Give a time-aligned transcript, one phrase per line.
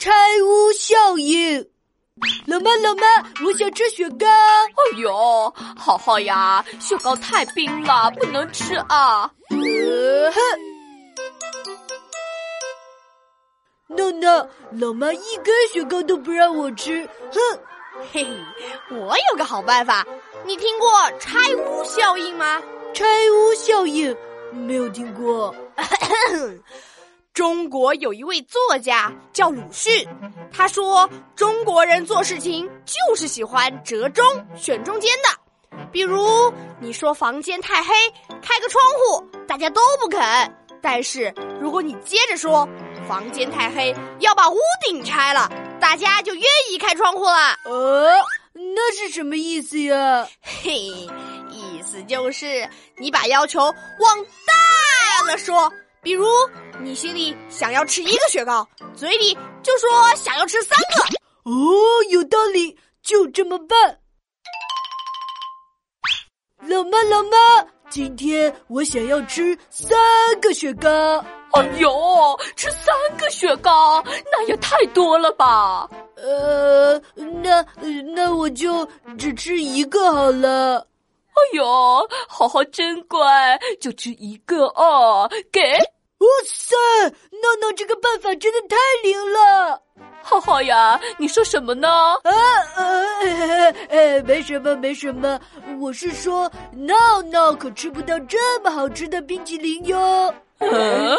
[0.00, 0.10] 拆
[0.42, 1.62] 屋效应。
[2.46, 3.02] 老妈，老妈，
[3.44, 4.26] 我想吃雪糕。
[4.26, 9.30] 哎呦，好好呀，雪糕太冰了，不能吃啊。
[9.50, 10.40] 呃哼，
[13.88, 17.06] 闹闹，老妈一根雪糕都不让我吃。
[17.30, 17.60] 哼，
[18.10, 18.30] 嘿嘿，
[18.96, 20.06] 我有个好办法。
[20.46, 22.62] 你听过拆屋效应吗？
[22.94, 24.16] 拆屋效应
[24.50, 25.54] 没有听过。
[27.40, 30.06] 中国有一位作家叫鲁迅，
[30.52, 34.22] 他说中国人做事情就是喜欢折中
[34.54, 35.78] 选中间的。
[35.90, 37.94] 比如你说房间太黑，
[38.42, 40.20] 开个窗户，大家都不肯；
[40.82, 42.68] 但是如果你接着说
[43.08, 45.50] 房间太黑，要把屋顶拆了，
[45.80, 47.56] 大家就愿意开窗户了。
[47.64, 48.12] 呃，
[48.52, 50.28] 那是什么意思呀？
[50.42, 53.74] 嘿，意思就是你把要求往
[54.46, 55.72] 大了说。
[56.02, 56.26] 比如，
[56.80, 61.50] 你心里想要吃一个雪糕，嘴里就说想要吃三个。
[61.50, 61.52] 哦，
[62.08, 63.98] 有道理，就这么办。
[66.62, 67.36] 老妈，老妈，
[67.90, 69.98] 今天我想要吃三
[70.40, 70.88] 个雪糕。
[71.52, 75.88] 哎呦，吃三个雪糕，那也太多了吧？
[76.16, 77.62] 呃，那
[78.14, 80.86] 那我就只吃一个好了。
[81.32, 85.60] 哎呦，好好真乖，就吃一个哦，给。
[87.60, 89.80] 哇塞，闹闹这个办法真的太灵了！
[90.22, 91.88] 浩浩呀，你说什么呢？
[91.88, 92.32] 啊
[92.76, 95.38] 呃 呃，没什么没什么，
[95.78, 100.34] 我是说闹闹可吃不到这么好吃的冰淇淋哟。
[100.58, 101.16] 嗯，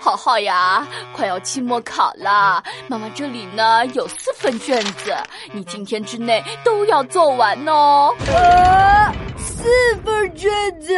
[0.00, 5.14] 浩浩呀，快要期末考了，妈妈这里呢有四份卷子，
[5.52, 8.14] 你今天之内都要做完哦。
[8.34, 10.50] 啊，四份卷
[10.80, 10.94] 子，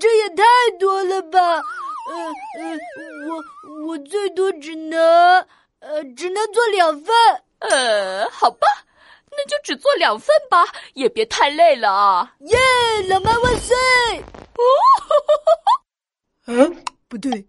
[0.00, 0.44] 这也太
[0.78, 1.38] 多了吧！
[2.08, 2.14] 呃
[2.60, 2.64] 呃，
[3.28, 4.98] 我我最多只能
[5.80, 7.14] 呃只能做两份。
[7.60, 8.66] 呃，好吧，
[9.30, 12.32] 那就只做两份吧，也别太累了啊。
[12.40, 12.58] 耶，
[13.08, 13.76] 老妈万岁！
[14.56, 14.64] 哦，
[16.46, 16.66] 啊，
[17.08, 17.46] 不对，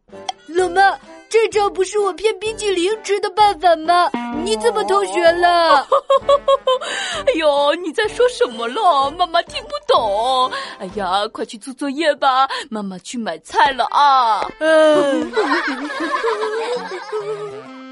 [0.48, 0.98] 老妈。
[1.30, 4.08] 这招不是我骗冰淇淋吃的办法吗？
[4.46, 5.84] 你怎么偷学了？
[7.28, 9.12] 哎呦，你在说什么了？
[9.12, 10.52] 妈妈听不懂。
[10.80, 14.46] 哎呀，快去做作业吧，妈妈去买菜了啊。